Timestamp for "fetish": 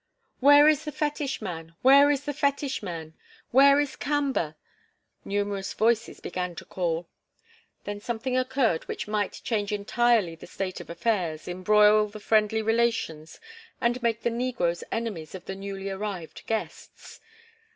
0.91-1.43, 2.33-2.81